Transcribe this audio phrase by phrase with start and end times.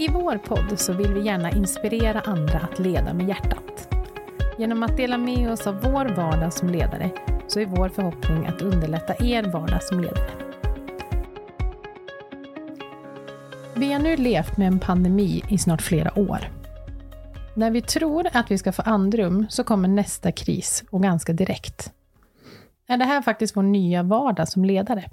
[0.00, 3.94] I vår podd så vill vi gärna inspirera andra att leda med hjärtat.
[4.58, 7.10] Genom att dela med oss av vår vardag som ledare
[7.48, 10.30] så är vår förhoppning att underlätta er vardag som ledare.
[13.74, 16.38] Vi har nu levt med en pandemi i snart flera år.
[17.54, 21.92] När vi tror att vi ska få andrum så kommer nästa kris och ganska direkt.
[22.88, 25.04] Är det här faktiskt vår nya vardag som ledare?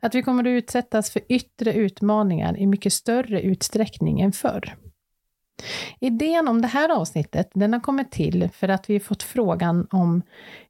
[0.00, 4.76] Att vi kommer att utsättas för yttre utmaningar i mycket större utsträckning än förr.
[6.00, 10.22] Idén om det här avsnittet den har kommit till för att vi fått frågan om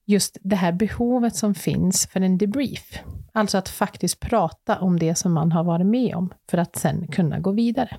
[0.05, 2.99] just det här behovet som finns för en debrief.
[3.33, 7.09] Alltså att faktiskt prata om det som man har varit med om för att sen
[7.09, 7.97] kunna gå vidare.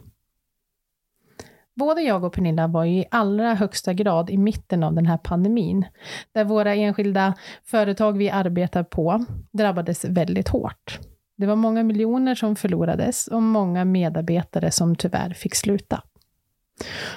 [1.75, 5.17] Både jag och Pernilla var ju i allra högsta grad i mitten av den här
[5.17, 5.85] pandemin,
[6.31, 7.33] där våra enskilda
[7.63, 10.99] företag vi arbetar på drabbades väldigt hårt.
[11.37, 16.03] Det var många miljoner som förlorades och många medarbetare som tyvärr fick sluta.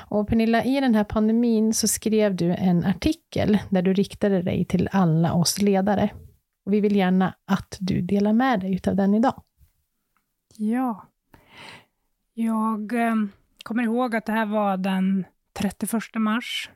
[0.08, 4.64] Och Pernilla, i den här pandemin så skrev du en artikel där du riktade dig
[4.64, 6.10] till alla oss ledare.
[6.66, 9.42] Och vi vill gärna att du delar med dig av den idag.
[10.56, 11.06] Ja.
[12.34, 13.14] Jag eh,
[13.66, 16.70] kommer ihåg att det här var den 31 mars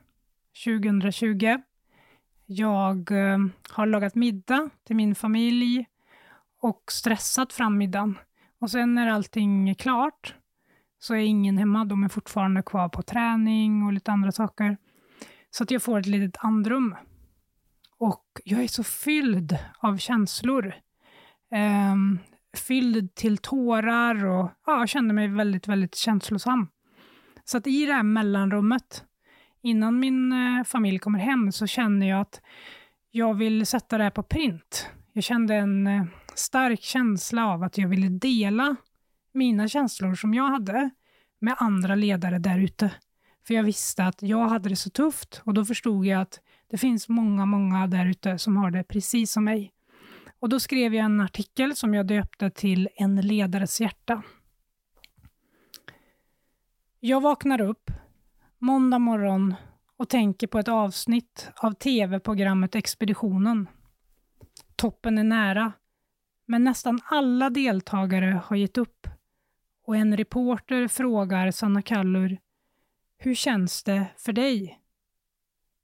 [0.65, 1.57] 2020.
[2.45, 3.37] Jag eh,
[3.69, 5.85] har lagat middag till min familj
[6.61, 8.17] och stressat fram middagen.
[8.59, 10.35] Och sen när allting är klart
[10.99, 11.85] så är ingen hemma.
[11.85, 14.77] De är fortfarande kvar på träning och lite andra saker.
[15.51, 16.95] Så att jag får ett litet andrum.
[17.97, 20.73] Och jag är så fylld av känslor.
[21.91, 22.19] Um,
[22.53, 26.67] fylld till tårar och ja, jag kände mig väldigt, väldigt känslosam.
[27.43, 29.03] Så att i det här mellanrummet,
[29.61, 32.41] innan min eh, familj kommer hem, så känner jag att
[33.11, 34.89] jag vill sätta det här på print.
[35.13, 36.03] Jag kände en eh,
[36.35, 38.75] stark känsla av att jag ville dela
[39.33, 40.89] mina känslor som jag hade
[41.39, 42.91] med andra ledare där ute.
[43.47, 46.39] För jag visste att jag hade det så tufft och då förstod jag att
[46.71, 49.71] det finns många, många där ute som har det precis som mig.
[50.39, 54.21] Och då skrev jag en artikel som jag döpte till En ledares hjärta.
[57.03, 57.91] Jag vaknar upp
[58.59, 59.55] måndag morgon
[59.97, 63.69] och tänker på ett avsnitt av tv-programmet Expeditionen.
[64.75, 65.73] Toppen är nära,
[66.45, 69.07] men nästan alla deltagare har gett upp
[69.85, 72.37] och en reporter frågar Sanna Kallur
[73.17, 74.79] Hur känns det för dig?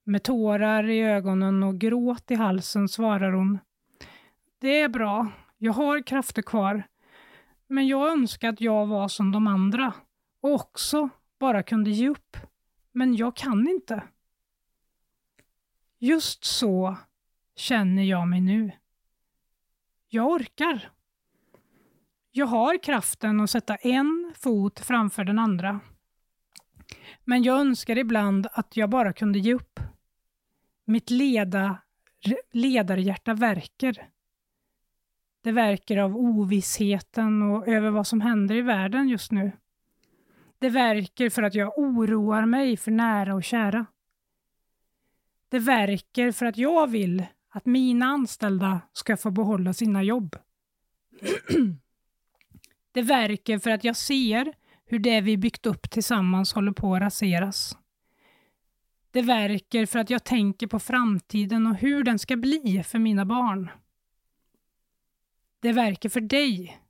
[0.03, 3.59] Med tårar i ögonen och gråt i halsen svarar hon
[4.59, 5.27] Det är bra,
[5.57, 6.83] jag har krafter kvar,
[7.67, 9.93] men jag önskar att jag var som de andra
[10.47, 11.09] och också
[11.39, 12.37] bara kunde ge upp.
[12.91, 14.03] Men jag kan inte.
[15.99, 16.97] Just så
[17.55, 18.71] känner jag mig nu.
[20.09, 20.91] Jag orkar.
[22.31, 25.79] Jag har kraften att sätta en fot framför den andra.
[27.23, 29.79] Men jag önskar ibland att jag bara kunde ge upp.
[30.85, 31.77] Mitt leda,
[32.51, 34.09] ledarhjärta verkar.
[35.41, 39.51] Det verkar av ovissheten och över vad som händer i världen just nu.
[40.59, 43.85] Det verkar för att jag oroar mig för nära och kära.
[45.49, 50.35] Det verkar för att jag vill att mina anställda ska få behålla sina jobb.
[52.91, 54.53] Det verkar för att jag ser
[54.85, 57.77] hur det vi byggt upp tillsammans håller på att raseras.
[59.11, 63.25] Det verkar för att jag tänker på framtiden och hur den ska bli för mina
[63.25, 63.69] barn.
[65.59, 66.81] Det verkar för dig,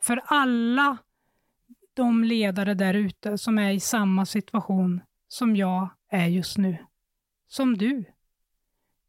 [0.00, 0.98] för alla
[1.94, 6.76] de ledare där ute som är i samma situation som jag är just nu.
[7.48, 8.04] Som du.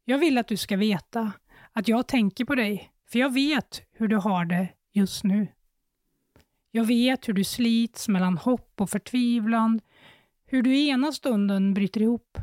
[0.04, 1.32] Jag vill att du ska veta
[1.72, 5.48] att jag tänker på dig, för jag vet hur du har det just nu.
[6.70, 9.80] Jag vet hur du slits mellan hopp och förtvivlan,
[10.46, 12.38] hur du i ena stunden bryter ihop,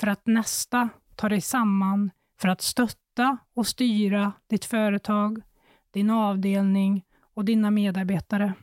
[0.00, 2.10] för att nästa ta dig samman
[2.40, 5.42] för att stötta och styra ditt företag,
[5.90, 7.04] din avdelning
[7.34, 8.54] och dina medarbetare.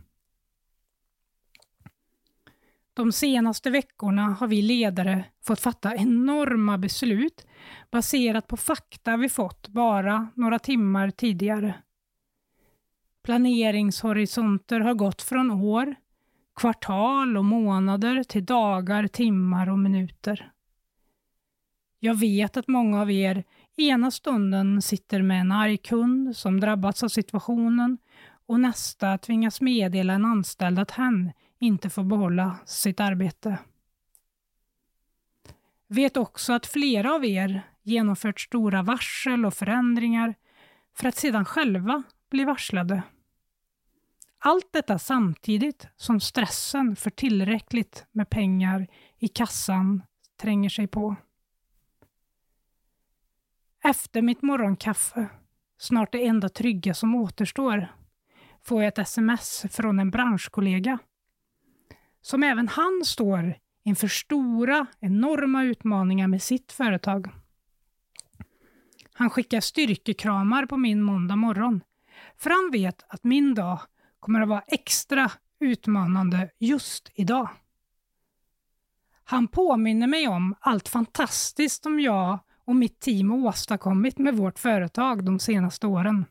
[2.97, 7.47] De senaste veckorna har vi ledare fått fatta enorma beslut
[7.91, 11.75] baserat på fakta vi fått bara några timmar tidigare.
[13.23, 15.95] Planeringshorisonter har gått från år,
[16.55, 20.51] kvartal och månader till dagar, timmar och minuter.
[21.99, 23.43] Jag vet att många av er
[23.75, 27.97] ena stunden sitter med en arg kund som drabbats av situationen
[28.47, 33.57] och nästa tvingas meddela en anställd att hen inte får behålla sitt arbete.
[35.87, 40.35] Vet också att flera av er genomfört stora varsel och förändringar
[40.95, 43.03] för att sedan själva bli varslade.
[44.39, 48.87] Allt detta samtidigt som stressen för tillräckligt med pengar
[49.17, 50.03] i kassan
[50.41, 51.15] tränger sig på.
[53.83, 55.29] Efter mitt morgonkaffe,
[55.77, 57.87] snart det enda trygga som återstår,
[58.61, 60.99] får jag ett sms från en branschkollega.
[62.27, 67.29] Som även han står inför stora, enorma utmaningar med sitt företag.
[69.13, 71.81] Han skickar styrkekramar på min måndag morgon,
[72.37, 73.79] för han vet att min dag
[74.19, 77.49] kommer att vara extra utmanande just idag.
[79.23, 85.25] Han påminner mig om allt fantastiskt som jag och mitt team åstadkommit med vårt företag
[85.25, 86.25] de senaste åren.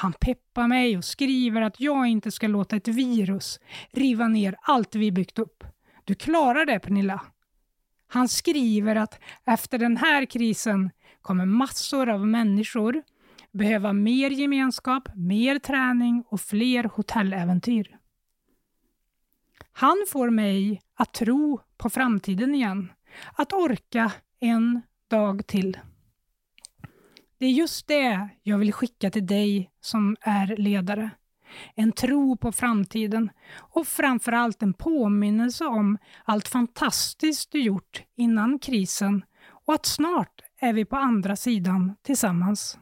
[0.00, 3.60] Han peppar mig och skriver att jag inte ska låta ett virus
[3.92, 5.64] riva ner allt vi byggt upp.
[6.04, 7.20] Du klarar det Pernilla.
[8.06, 10.90] Han skriver att efter den här krisen
[11.22, 13.02] kommer massor av människor
[13.50, 17.96] behöva mer gemenskap, mer träning och fler hotelläventyr.
[19.72, 22.92] Han får mig att tro på framtiden igen,
[23.32, 25.78] att orka en dag till.
[27.40, 31.10] Det är just det jag vill skicka till dig som är ledare.
[31.74, 39.24] En tro på framtiden och framförallt en påminnelse om allt fantastiskt du gjort innan krisen
[39.48, 42.78] och att snart är vi på andra sidan tillsammans.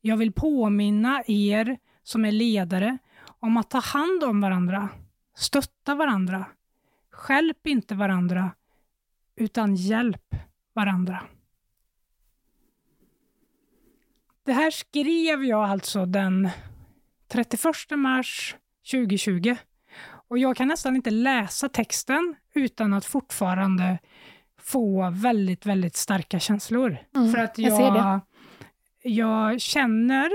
[0.00, 2.98] Jag vill påminna er som är ledare
[3.40, 4.88] om att ta hand om varandra,
[5.36, 6.46] stötta varandra.
[7.10, 8.50] Skälp inte varandra,
[9.36, 10.34] utan hjälp
[10.74, 11.22] varandra.
[14.44, 16.48] Det här skrev jag alltså den
[17.28, 17.64] 31
[17.96, 18.56] mars
[18.90, 19.56] 2020
[20.28, 23.98] och jag kan nästan inte läsa texten utan att fortfarande
[24.58, 26.96] få väldigt, väldigt starka känslor.
[27.16, 28.20] Mm, För att jag jag,
[29.02, 30.30] jag känner,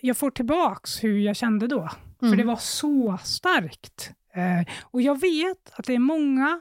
[0.00, 1.88] jag får tillbaks hur jag kände då.
[2.18, 2.38] För Mm.
[2.38, 4.12] det var så starkt.
[4.34, 6.60] Eh, och jag vet att det är många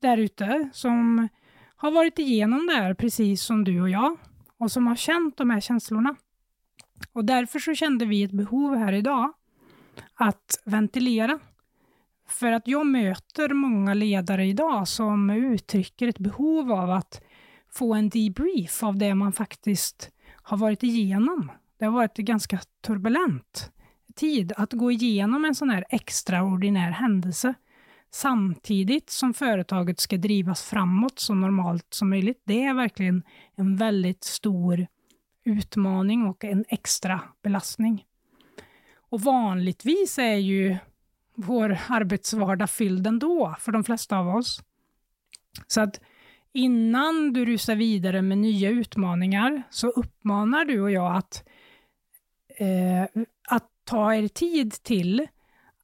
[0.00, 1.28] där ute som
[1.76, 4.16] har varit igenom det här precis som du och jag
[4.58, 6.16] och som har känt de här känslorna.
[7.12, 9.32] Och därför så kände vi ett behov här idag
[10.14, 11.38] att ventilera.
[12.28, 17.20] För att jag möter många ledare idag som uttrycker ett behov av att
[17.68, 20.10] få en debrief av det man faktiskt
[20.42, 21.52] har varit igenom.
[21.78, 23.72] Det har varit en ganska turbulent
[24.14, 27.54] tid att gå igenom en sån här extraordinär händelse
[28.16, 32.42] samtidigt som företaget ska drivas framåt så normalt som möjligt.
[32.44, 33.22] Det är verkligen
[33.56, 34.86] en väldigt stor
[35.44, 38.04] utmaning och en extra belastning.
[39.10, 40.76] Och vanligtvis är ju
[41.34, 44.62] vår arbetsvardag fylld ändå för de flesta av oss.
[45.66, 46.00] Så att
[46.52, 51.44] innan du rusar vidare med nya utmaningar så uppmanar du och jag att,
[52.56, 55.26] eh, att ta er tid till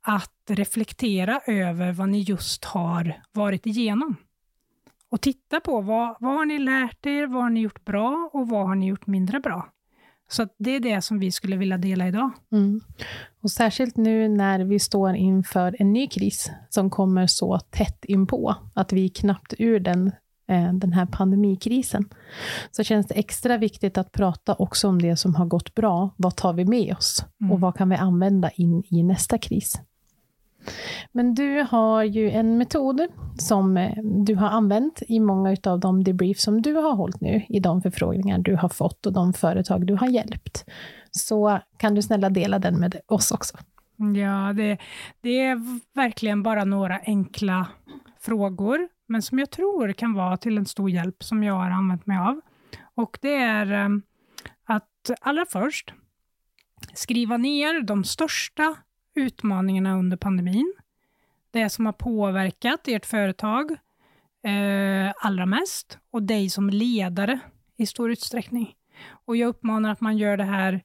[0.03, 4.17] att reflektera över vad ni just har varit igenom.
[5.11, 8.49] Och titta på vad, vad har ni lärt er, vad har ni gjort bra och
[8.49, 9.73] vad har ni gjort mindre bra.
[10.33, 12.31] Så det är det som vi skulle vilja dela idag.
[12.53, 12.81] Mm.
[13.43, 18.55] Och särskilt nu när vi står inför en ny kris som kommer så tätt inpå,
[18.75, 20.07] att vi är knappt ur den,
[20.49, 22.09] eh, den här pandemikrisen,
[22.71, 26.15] så känns det extra viktigt att prata också om det som har gått bra.
[26.17, 27.25] Vad tar vi med oss?
[27.41, 27.53] Mm.
[27.53, 29.81] Och vad kan vi använda in i nästa kris?
[31.13, 33.07] Men du har ju en metod
[33.39, 37.43] som eh, du har använt i många av de debrief som du har hållit nu,
[37.49, 40.65] i de förfrågningar du har fått och de företag du har hjälpt.
[41.11, 43.57] Så kan du snälla dela den med oss också.
[43.97, 44.79] Ja, det,
[45.21, 45.61] det är
[45.95, 47.67] verkligen bara några enkla
[48.21, 52.07] frågor, men som jag tror kan vara till en stor hjälp som jag har använt
[52.07, 52.41] mig av.
[52.95, 53.89] Och det är eh,
[54.65, 55.95] att allra först
[56.95, 58.77] skriva ner de största
[59.15, 60.75] utmaningarna under pandemin.
[61.51, 63.71] Det som har påverkat ert företag
[64.43, 67.41] eh, allra mest och dig som ledare
[67.77, 68.75] i stor utsträckning.
[69.25, 70.83] Och jag uppmanar att man gör det här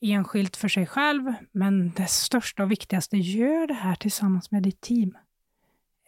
[0.00, 4.80] enskilt för sig själv, men det största och viktigaste, gör det här tillsammans med ditt
[4.80, 5.16] team.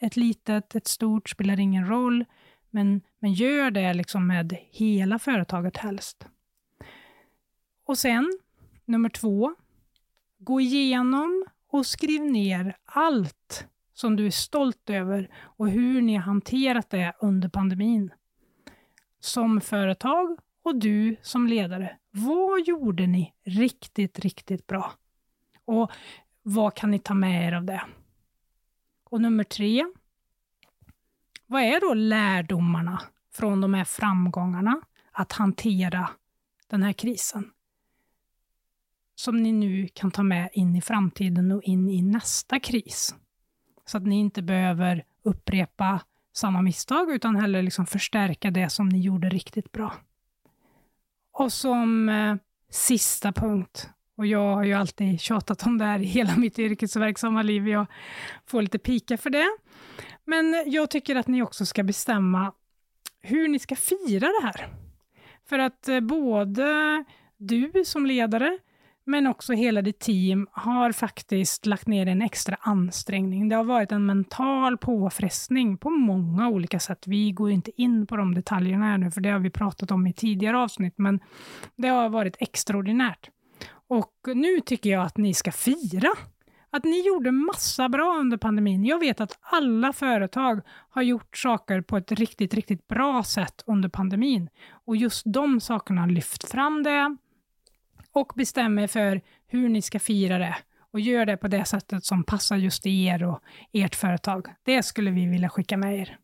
[0.00, 2.24] Ett litet, ett stort spelar ingen roll,
[2.70, 6.26] men, men gör det liksom med hela företaget helst.
[7.84, 8.38] Och sen,
[8.84, 9.54] nummer två,
[10.38, 16.22] gå igenom och skriv ner allt som du är stolt över och hur ni har
[16.22, 18.10] hanterat det under pandemin.
[19.20, 21.98] Som företag och du som ledare.
[22.10, 24.92] Vad gjorde ni riktigt, riktigt bra?
[25.64, 25.90] Och
[26.42, 27.82] vad kan ni ta med er av det?
[29.04, 29.84] Och nummer tre.
[31.46, 34.80] Vad är då lärdomarna från de här framgångarna
[35.12, 36.10] att hantera
[36.68, 37.50] den här krisen?
[39.14, 43.14] Som ni nu kan ta med in i framtiden och in i nästa kris.
[43.86, 46.00] Så att ni inte behöver upprepa
[46.32, 49.94] samma misstag, utan heller liksom förstärka det som ni gjorde riktigt bra.
[51.32, 52.36] Och som eh,
[52.70, 57.42] sista punkt, och jag har ju alltid tjatat om det här i hela mitt yrkesverksamma
[57.42, 57.86] liv, jag
[58.46, 59.58] får lite pika för det.
[60.24, 62.52] Men jag tycker att ni också ska bestämma
[63.20, 64.68] hur ni ska fira det här.
[65.48, 67.04] För att eh, både
[67.36, 68.58] du som ledare,
[69.06, 73.48] men också hela ditt team har faktiskt lagt ner en extra ansträngning.
[73.48, 77.06] Det har varit en mental påfrestning på många olika sätt.
[77.06, 80.06] Vi går inte in på de detaljerna här nu, för det har vi pratat om
[80.06, 81.20] i tidigare avsnitt, men
[81.76, 83.30] det har varit extraordinärt.
[83.88, 86.08] Och nu tycker jag att ni ska fira
[86.76, 88.84] att ni gjorde massa bra under pandemin.
[88.84, 93.88] Jag vet att alla företag har gjort saker på ett riktigt, riktigt bra sätt under
[93.88, 94.48] pandemin.
[94.86, 97.16] Och just de sakerna har lyft fram det
[98.14, 100.56] och bestämmer för hur ni ska fira det
[100.92, 103.40] och gör det på det sättet som passar just er och
[103.72, 104.46] ert företag.
[104.62, 106.18] Det skulle vi vilja skicka med er.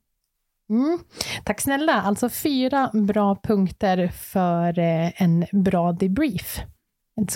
[0.70, 0.98] Mm.
[1.44, 1.92] Tack snälla.
[1.92, 6.60] Alltså fyra bra punkter för eh, en bra debrief.
[7.20, 7.32] Inte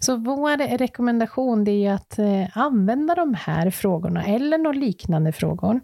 [0.00, 5.80] så vår rekommendation det är att eh, använda de här frågorna eller några liknande frågor.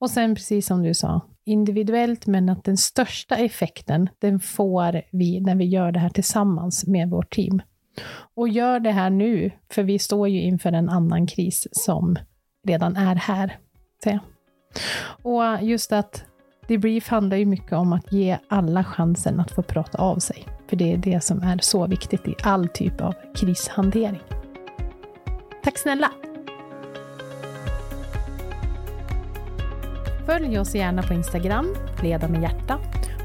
[0.00, 5.40] Och sen precis som du sa, individuellt, men att den största effekten, den får vi
[5.40, 7.62] när vi gör det här tillsammans med vårt team.
[8.34, 12.16] Och gör det här nu, för vi står ju inför en annan kris som
[12.66, 13.58] redan är här.
[15.22, 16.24] Och just att
[16.68, 20.46] debrief handlar ju mycket om att ge alla chansen att få prata av sig.
[20.68, 24.20] För det är det som är så viktigt i all typ av krishantering.
[25.62, 26.12] Tack snälla!
[30.26, 32.78] Följ oss gärna på Instagram, Leda med hjärta,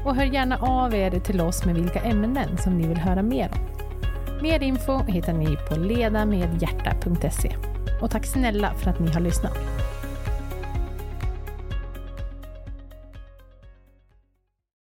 [0.04, 3.50] och hör gärna av er till oss med vilka ämnen som ni vill höra mer
[3.52, 3.72] om.
[4.42, 7.56] Mer info hittar ni på ledamedhjärta.se.
[8.02, 9.58] Och tack snälla för att ni har lyssnat.